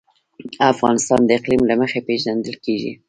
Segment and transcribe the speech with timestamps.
[0.73, 2.91] افغانستان د اقلیم له مخې پېژندل کېږي.